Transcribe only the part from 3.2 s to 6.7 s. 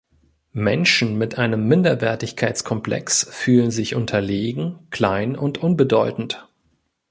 fühlen sich unterlegen, klein und unbedeutend.